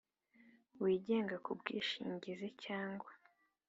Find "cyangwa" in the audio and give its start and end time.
2.63-3.11